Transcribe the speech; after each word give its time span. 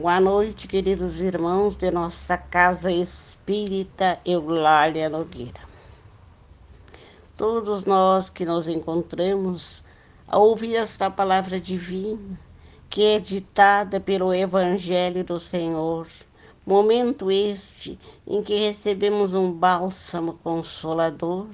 Boa 0.00 0.18
noite, 0.18 0.66
queridos 0.66 1.20
irmãos 1.20 1.76
de 1.76 1.90
nossa 1.90 2.38
casa 2.38 2.90
espírita 2.90 4.18
Eulália 4.24 5.10
Nogueira. 5.10 5.60
Todos 7.36 7.84
nós 7.84 8.30
que 8.30 8.46
nos 8.46 8.66
encontramos 8.66 9.84
a 10.26 10.38
ouvir 10.38 10.76
esta 10.76 11.10
palavra 11.10 11.60
divina, 11.60 12.40
que 12.88 13.04
é 13.04 13.18
ditada 13.18 14.00
pelo 14.00 14.32
Evangelho 14.32 15.22
do 15.22 15.38
Senhor, 15.38 16.08
momento 16.64 17.30
este 17.30 17.98
em 18.26 18.42
que 18.42 18.56
recebemos 18.56 19.34
um 19.34 19.52
bálsamo 19.52 20.32
consolador, 20.42 21.48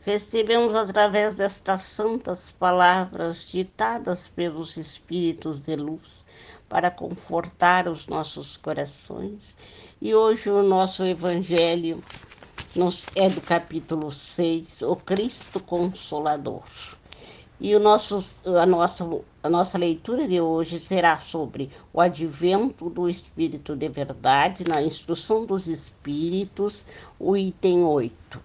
recebemos 0.00 0.74
através 0.74 1.36
destas 1.36 1.82
santas 1.82 2.50
palavras 2.50 3.46
ditadas 3.46 4.26
pelos 4.26 4.76
Espíritos 4.76 5.62
de 5.62 5.76
luz 5.76 6.26
para 6.68 6.90
confortar 6.90 7.88
os 7.88 8.06
nossos 8.06 8.56
corações. 8.56 9.56
E 10.00 10.14
hoje 10.14 10.50
o 10.50 10.62
nosso 10.62 11.04
Evangelho 11.04 12.02
é 13.16 13.28
do 13.28 13.40
capítulo 13.40 14.12
6, 14.12 14.82
o 14.82 14.94
Cristo 14.94 15.58
Consolador. 15.60 16.62
E 17.60 17.74
o 17.74 17.80
nosso, 17.80 18.24
a, 18.46 18.64
nossa, 18.64 19.04
a 19.42 19.48
nossa 19.48 19.76
leitura 19.76 20.28
de 20.28 20.40
hoje 20.40 20.78
será 20.78 21.18
sobre 21.18 21.72
o 21.92 22.00
advento 22.00 22.88
do 22.88 23.08
Espírito 23.08 23.74
de 23.74 23.88
Verdade, 23.88 24.62
na 24.62 24.80
Instrução 24.80 25.44
dos 25.44 25.66
Espíritos, 25.66 26.86
o 27.18 27.36
item 27.36 27.82
8. 27.82 28.40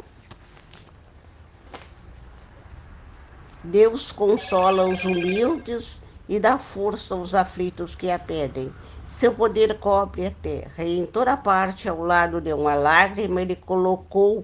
Deus 3.63 4.12
consola 4.12 4.85
os 4.85 5.05
humildes 5.05 6.02
e 6.36 6.40
dá 6.40 6.58
força 6.58 7.14
aos 7.14 7.36
aflitos 7.36 7.94
que 7.96 8.10
a 8.10 8.18
pedem. 8.18 8.74
Seu 9.08 9.36
poder 9.36 9.78
cobre 9.78 10.26
a 10.26 10.32
terra, 10.32 10.84
e 10.84 10.98
em 10.98 11.05
toda 11.05 11.38
parte, 11.38 11.88
ao 11.88 11.99
lado 11.99 12.41
de 12.41 12.52
uma 12.52 12.74
lágrima, 12.74 13.40
ele 13.40 13.55
colocou 13.55 14.44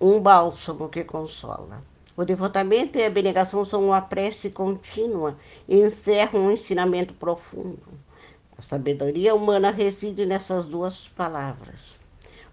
um 0.00 0.20
bálsamo 0.20 0.88
que 0.88 1.04
consola. 1.04 1.80
O 2.16 2.24
devotamento 2.24 2.98
e 2.98 3.04
a 3.04 3.06
abnegação 3.06 3.64
são 3.64 3.86
uma 3.86 4.00
prece 4.00 4.50
contínua 4.50 5.38
e 5.68 5.80
encerram 5.80 6.46
um 6.46 6.50
ensinamento 6.50 7.14
profundo. 7.14 7.78
A 8.58 8.60
sabedoria 8.60 9.36
humana 9.36 9.70
reside 9.70 10.26
nessas 10.26 10.66
duas 10.66 11.06
palavras. 11.06 12.01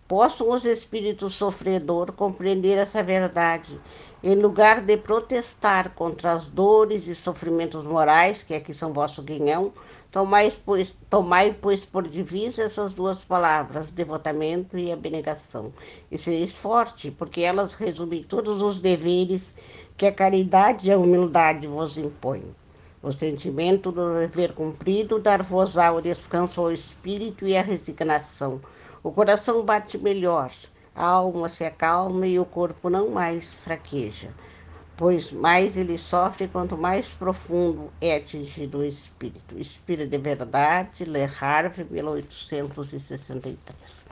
Possam 0.09 0.49
os 0.49 0.65
espíritos 0.65 1.35
sofredor 1.35 2.13
compreender 2.13 2.79
essa 2.79 3.03
verdade 3.03 3.79
em 4.23 4.33
lugar 4.41 4.81
de 4.81 4.97
protestar 4.97 5.91
contra 5.91 6.31
as 6.31 6.47
dores 6.47 7.05
e 7.05 7.13
sofrimentos 7.13 7.83
morais, 7.83 8.41
que 8.41 8.55
aqui 8.55 8.73
são 8.73 8.91
vosso 8.91 9.21
guinhão, 9.21 9.71
tomai 10.09 10.51
pois, 10.65 10.95
tomai, 11.11 11.53
pois, 11.53 11.85
por 11.85 12.07
divisa 12.07 12.63
essas 12.63 12.91
duas 12.91 13.23
palavras, 13.23 13.91
devotamento 13.91 14.79
e 14.79 14.91
abnegação. 14.91 15.71
E 16.09 16.17
sereis 16.17 16.55
forte, 16.55 17.11
porque 17.11 17.41
elas 17.41 17.75
resumem 17.75 18.23
todos 18.23 18.63
os 18.63 18.81
deveres 18.81 19.53
que 19.95 20.07
a 20.07 20.11
caridade 20.11 20.87
e 20.87 20.91
a 20.91 20.97
humildade 20.97 21.67
vos 21.67 21.99
impõem. 21.99 22.55
O 23.03 23.11
sentimento 23.11 23.91
do 23.91 24.15
dever 24.15 24.53
cumprido 24.53 25.19
dar-vos-á 25.19 25.91
o 25.91 26.01
descanso 26.01 26.59
ao 26.61 26.71
espírito 26.71 27.47
e 27.47 27.55
a 27.55 27.61
resignação. 27.61 28.59
O 29.01 29.11
coração 29.11 29.63
bate 29.63 29.97
melhor 29.97 30.51
a 30.93 31.05
alma 31.05 31.47
se 31.47 31.63
acalma 31.63 32.27
e 32.27 32.37
o 32.37 32.43
corpo 32.43 32.89
não 32.89 33.11
mais 33.11 33.53
fraqueja, 33.53 34.29
pois 34.97 35.31
mais 35.31 35.77
ele 35.77 35.97
sofre 35.97 36.49
quanto 36.49 36.77
mais 36.77 37.07
profundo 37.07 37.89
é 38.01 38.17
atingido 38.17 38.79
o 38.79 38.83
espírito. 38.83 39.57
Espírito 39.57 40.09
de 40.09 40.17
Verdade, 40.17 41.05
Le 41.05 41.23
Harvey, 41.23 41.87
1863. 41.89 44.05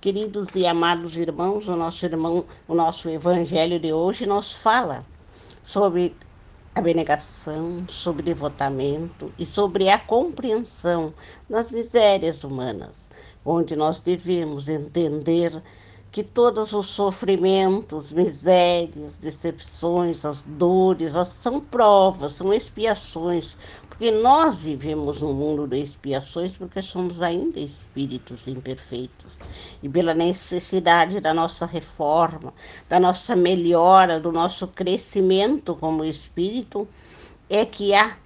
Queridos 0.00 0.56
e 0.56 0.66
amados 0.66 1.16
irmãos, 1.16 1.68
o 1.68 1.76
nosso 1.76 2.04
irmão, 2.04 2.44
o 2.66 2.74
nosso 2.74 3.08
evangelho 3.08 3.78
de 3.78 3.92
hoje 3.92 4.26
nos 4.26 4.52
fala 4.52 5.06
sobre 5.62 6.16
abnegação, 6.74 7.84
sobre 7.88 8.22
devotamento 8.22 9.32
e 9.38 9.44
sobre 9.44 9.88
a 9.88 9.98
compreensão 9.98 11.12
das 11.48 11.70
misérias 11.70 12.44
humanas, 12.44 13.10
onde 13.44 13.76
nós 13.76 14.00
devemos 14.00 14.68
entender 14.68 15.62
que 16.10 16.22
todos 16.22 16.72
os 16.74 16.88
sofrimentos, 16.88 18.12
misérias, 18.12 19.16
decepções, 19.16 20.24
as 20.24 20.42
dores, 20.42 21.14
as 21.14 21.28
são 21.28 21.58
provas, 21.58 22.32
são 22.32 22.52
expiações, 22.52 23.56
porque 24.02 24.18
nós 24.18 24.58
vivemos 24.58 25.22
no 25.22 25.32
mundo 25.32 25.64
de 25.64 25.80
expiações 25.80 26.56
porque 26.56 26.82
somos 26.82 27.22
ainda 27.22 27.60
espíritos 27.60 28.48
imperfeitos 28.48 29.38
e 29.80 29.88
pela 29.88 30.12
necessidade 30.12 31.20
da 31.20 31.32
nossa 31.32 31.66
reforma, 31.66 32.52
da 32.88 32.98
nossa 32.98 33.36
melhora, 33.36 34.18
do 34.18 34.32
nosso 34.32 34.66
crescimento 34.66 35.76
como 35.76 36.04
espírito, 36.04 36.88
é 37.48 37.64
que 37.64 37.94
há 37.94 38.16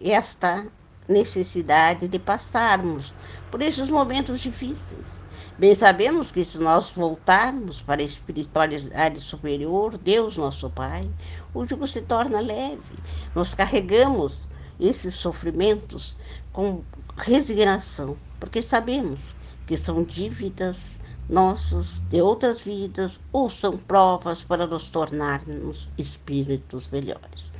esta 0.00 0.66
necessidade 1.06 2.08
de 2.08 2.18
passarmos 2.18 3.12
por 3.50 3.60
esses 3.60 3.90
momentos 3.90 4.40
difíceis 4.40 5.22
Bem 5.56 5.72
sabemos 5.72 6.32
que 6.32 6.44
se 6.44 6.58
nós 6.58 6.90
voltarmos 6.90 7.80
para 7.80 8.02
a 8.02 8.04
espiritualidade 8.04 9.20
superior, 9.20 9.96
Deus 9.96 10.36
nosso 10.36 10.68
Pai, 10.68 11.08
o 11.54 11.64
jugo 11.64 11.86
se 11.86 12.02
torna 12.02 12.40
leve. 12.40 12.96
Nós 13.36 13.54
carregamos 13.54 14.48
esses 14.78 15.14
sofrimentos 15.14 16.16
com 16.52 16.82
resignação, 17.16 18.16
porque 18.40 18.62
sabemos 18.62 19.36
que 19.66 19.76
são 19.76 20.02
dívidas 20.02 21.00
nossas 21.28 22.00
de 22.10 22.20
outras 22.20 22.60
vidas 22.60 23.18
ou 23.32 23.48
são 23.48 23.76
provas 23.76 24.42
para 24.42 24.66
nos 24.66 24.88
tornarmos 24.88 25.88
espíritos 25.96 26.88
melhores. 26.88 27.52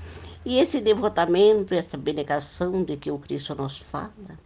E 0.45 0.59
esse 0.59 0.81
devotamento, 0.81 1.73
essa 1.73 1.97
abnegação 1.97 2.85
de 2.85 2.97
que 2.97 3.11
o 3.11 3.19
Cristo 3.19 3.55
nos 3.55 3.79
fala, 3.79 4.39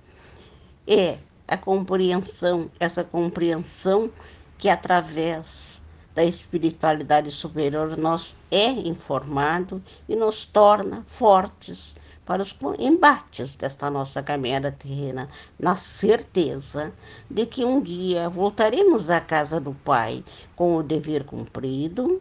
é 0.86 1.18
a 1.46 1.56
compreensão, 1.56 2.70
essa 2.78 3.02
compreensão 3.02 4.10
que 4.56 4.68
através 4.68 5.82
da 6.14 6.24
espiritualidade 6.24 7.30
superior 7.30 7.96
nós 7.96 8.36
é 8.50 8.68
informado 8.70 9.82
e 10.08 10.14
nos 10.14 10.44
torna 10.44 11.04
fortes 11.06 11.94
para 12.28 12.42
os 12.42 12.54
embates 12.78 13.56
desta 13.56 13.88
nossa 13.88 14.22
caminhada 14.22 14.70
terrena, 14.70 15.30
na 15.58 15.76
certeza 15.76 16.92
de 17.30 17.46
que 17.46 17.64
um 17.64 17.80
dia 17.80 18.28
voltaremos 18.28 19.08
à 19.08 19.18
casa 19.18 19.58
do 19.58 19.72
Pai 19.72 20.22
com 20.54 20.76
o 20.76 20.82
dever 20.82 21.24
cumprido 21.24 22.20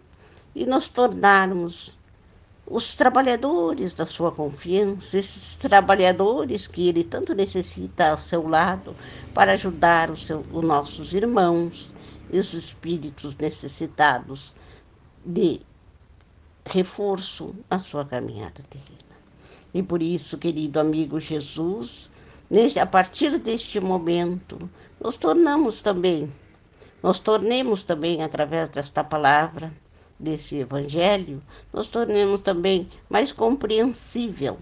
e 0.56 0.66
nos 0.66 0.88
tornarmos 0.88 1.94
os 2.66 2.96
trabalhadores 2.96 3.92
da 3.92 4.06
sua 4.06 4.32
confiança, 4.32 5.18
esses 5.18 5.58
trabalhadores 5.58 6.68
que 6.68 6.88
ele 6.88 7.04
tanto 7.04 7.36
necessita 7.36 8.12
ao 8.12 8.18
seu 8.18 8.48
lado 8.48 8.96
para 9.34 9.52
ajudar 9.52 10.10
os, 10.10 10.26
nossos 10.64 11.12
irmãos 11.12 11.92
e 12.32 12.40
os 12.40 12.54
espíritos 12.54 13.36
necessitados 13.36 14.56
de 15.26 15.60
reforço 16.66 17.54
na 17.70 17.78
sua 17.78 18.06
caminhada 18.06 18.64
terrena. 18.70 19.07
E 19.74 19.84
por 19.84 20.02
isso, 20.02 20.38
querido 20.38 20.80
amigo 20.80 21.20
Jesus, 21.20 22.10
a 22.82 22.86
partir 22.86 23.38
deste 23.38 23.80
momento, 23.80 24.70
nos 25.00 25.18
tornamos 25.18 25.82
também, 25.82 26.32
nos 27.04 27.20
tornemos 27.20 27.84
também, 27.84 28.24
através 28.24 28.70
desta 28.70 29.04
palavra, 29.04 29.72
desse 30.20 30.58
evangelho, 30.58 31.42
nos 31.72 31.88
tornemos 31.88 32.42
também 32.42 32.90
mais 33.10 33.32
compreensível, 33.32 34.58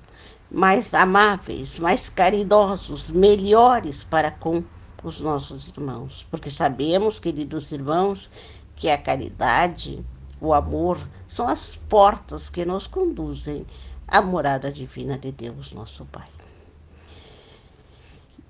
mais 0.52 0.94
amáveis, 0.94 1.80
mais 1.80 2.10
caridosos, 2.10 3.10
melhores 3.10 4.04
para 4.04 4.32
com 4.32 4.64
os 5.04 5.20
nossos 5.22 5.70
irmãos, 5.70 6.26
porque 6.30 6.50
sabemos, 6.50 7.20
queridos 7.20 7.72
irmãos, 7.72 8.30
que 8.76 8.90
a 8.90 8.98
caridade, 8.98 10.04
o 10.42 10.54
amor 10.54 10.98
são 11.28 11.48
as 11.48 11.76
portas 11.76 12.50
que 12.50 12.66
nos 12.66 12.88
conduzem 12.88 13.66
à 14.08 14.22
morada 14.22 14.72
divina 14.72 15.18
de 15.18 15.32
Deus, 15.32 15.72
nosso 15.72 16.06
Pai. 16.06 16.28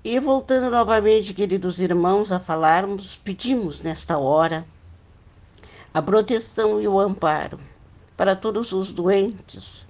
E 0.04 0.20
voltando 0.20 0.70
novamente, 0.70 1.34
queridos 1.34 1.80
irmãos, 1.80 2.30
a 2.30 2.38
falarmos, 2.38 3.16
pedimos 3.16 3.82
nesta 3.82 4.18
hora 4.18 4.64
a 5.92 6.00
proteção 6.00 6.80
e 6.80 6.86
o 6.86 7.00
amparo 7.00 7.58
para 8.16 8.36
todos 8.36 8.72
os 8.72 8.92
doentes 8.92 9.86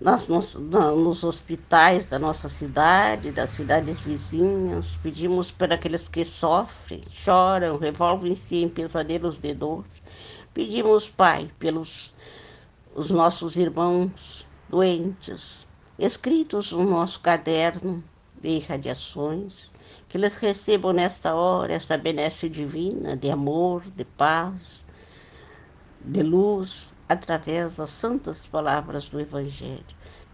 nas, 0.00 0.28
nos, 0.28 0.54
nos 0.54 1.24
hospitais 1.24 2.06
da 2.06 2.18
nossa 2.18 2.48
cidade, 2.48 3.30
das 3.30 3.50
cidades 3.50 4.00
vizinhas. 4.00 4.98
Pedimos 5.02 5.50
para 5.50 5.74
aqueles 5.74 6.08
que 6.08 6.24
sofrem, 6.24 7.02
choram, 7.10 7.78
revolvem-se 7.78 8.56
em 8.56 8.68
pesadelos 8.68 9.38
de 9.38 9.54
dor. 9.54 9.84
Pedimos, 10.52 11.08
Pai, 11.08 11.50
pelos 11.58 12.14
os 12.94 13.10
nossos 13.10 13.56
irmãos 13.56 14.45
doentes, 14.68 15.66
escritos 15.98 16.72
no 16.72 16.84
nosso 16.84 17.20
caderno 17.20 18.02
e 18.42 18.56
irradiações, 18.56 19.70
que 20.08 20.16
eles 20.16 20.36
recebam 20.36 20.92
nesta 20.92 21.34
hora 21.34 21.72
essa 21.72 21.96
benesse 21.96 22.48
divina 22.48 23.16
de 23.16 23.30
amor, 23.30 23.82
de 23.96 24.04
paz, 24.04 24.84
de 26.00 26.22
luz, 26.22 26.94
através 27.08 27.76
das 27.76 27.90
santas 27.90 28.46
palavras 28.46 29.08
do 29.08 29.20
Evangelho. 29.20 29.84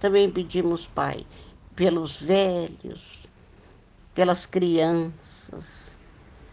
Também 0.00 0.31
pedimos, 0.31 0.87
Pai, 0.87 1.26
pelos 1.76 2.17
velhos, 2.17 3.26
pelas 4.14 4.46
crianças. 4.46 5.99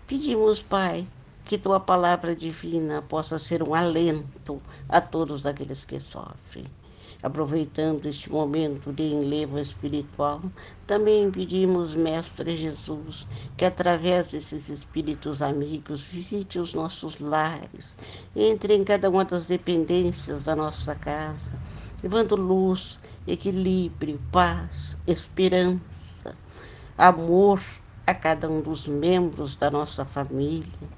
Pedimos, 0.07 0.61
Pai, 0.61 1.07
que 1.45 1.57
tua 1.57 1.79
palavra 1.79 2.35
divina 2.35 3.01
possa 3.01 3.39
ser 3.39 3.63
um 3.63 3.73
alento 3.73 4.61
a 4.87 5.01
todos 5.01 5.45
aqueles 5.45 5.83
que 5.83 5.99
sofrem. 5.99 6.65
Aproveitando 7.21 8.05
este 8.05 8.31
momento 8.31 8.93
de 8.93 9.03
enlevo 9.03 9.59
espiritual, 9.59 10.41
também 10.87 11.29
pedimos, 11.29 11.93
Mestre 11.93 12.55
Jesus, 12.55 13.27
que 13.57 13.65
através 13.65 14.29
desses 14.31 14.69
espíritos 14.69 15.41
amigos 15.41 16.05
visite 16.05 16.57
os 16.59 16.73
nossos 16.73 17.19
lares, 17.19 17.97
entre 18.33 18.73
em 18.73 18.85
cada 18.85 19.09
uma 19.09 19.25
das 19.25 19.47
dependências 19.47 20.45
da 20.45 20.55
nossa 20.55 20.95
casa, 20.95 21.59
levando 22.01 22.37
luz, 22.37 23.01
equilíbrio, 23.27 24.17
paz, 24.31 24.95
esperança, 25.05 26.37
amor 26.97 27.61
a 28.07 28.13
cada 28.13 28.49
um 28.49 28.61
dos 28.61 28.87
membros 28.87 29.57
da 29.57 29.69
nossa 29.69 30.05
família 30.05 30.89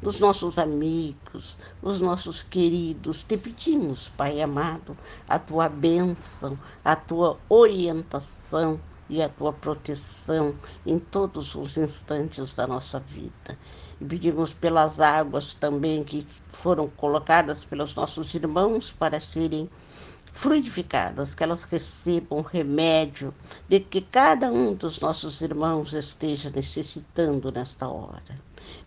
dos 0.00 0.20
nossos 0.20 0.58
amigos, 0.58 1.56
dos 1.82 2.00
nossos 2.00 2.42
queridos. 2.42 3.22
Te 3.22 3.36
pedimos, 3.36 4.08
Pai 4.08 4.40
amado, 4.40 4.96
a 5.28 5.38
tua 5.38 5.68
bênção, 5.68 6.58
a 6.84 6.94
tua 6.94 7.38
orientação 7.48 8.80
e 9.08 9.22
a 9.22 9.28
tua 9.28 9.52
proteção 9.52 10.54
em 10.84 10.98
todos 10.98 11.54
os 11.54 11.76
instantes 11.76 12.54
da 12.54 12.66
nossa 12.66 12.98
vida. 12.98 13.58
E 14.00 14.04
pedimos 14.04 14.52
pelas 14.52 15.00
águas 15.00 15.54
também 15.54 16.04
que 16.04 16.24
foram 16.52 16.88
colocadas 16.88 17.64
pelos 17.64 17.94
nossos 17.94 18.34
irmãos 18.34 18.92
para 18.92 19.20
serem 19.20 19.70
fluidificadas, 20.36 21.34
que 21.34 21.42
elas 21.42 21.64
recebam 21.64 22.42
remédio 22.42 23.34
de 23.66 23.80
que 23.80 24.02
cada 24.02 24.52
um 24.52 24.74
dos 24.74 25.00
nossos 25.00 25.40
irmãos 25.40 25.94
esteja 25.94 26.50
necessitando 26.50 27.50
nesta 27.50 27.88
hora. 27.88 28.38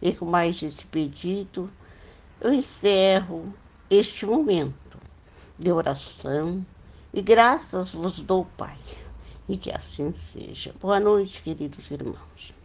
E 0.02 0.14
com 0.14 0.26
mais 0.26 0.62
esse 0.62 0.86
pedido, 0.86 1.70
eu 2.42 2.54
encerro 2.54 3.54
este 3.90 4.26
momento 4.26 4.98
de 5.58 5.72
oração 5.72 6.66
e 7.14 7.22
graças 7.22 7.92
vos 7.92 8.20
dou, 8.20 8.46
Pai, 8.58 8.78
e 9.48 9.58
que 9.58 9.72
assim 9.72 10.14
seja. 10.14 10.74
Boa 10.80 11.00
noite, 11.00 11.42
queridos 11.42 11.90
irmãos. 11.92 12.59